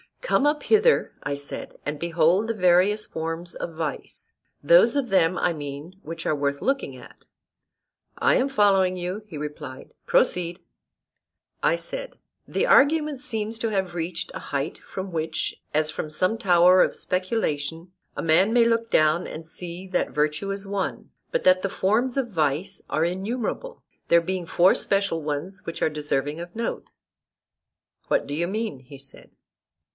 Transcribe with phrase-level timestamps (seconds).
[0.21, 4.31] Come up hither, I said, and behold the various forms of vice,
[4.63, 7.25] those of them, I mean, which are worth looking at.
[8.17, 10.61] I am following you, he replied: proceed.
[11.61, 12.17] I said,
[12.47, 16.95] The argument seems to have reached a height from which, as from some tower of
[16.95, 21.69] speculation, a man may look down and see that virtue is one, but that the
[21.69, 26.87] forms of vice are innumerable; there being four special ones which are deserving of note.
[28.07, 28.79] What do you mean?
[28.79, 29.29] he said.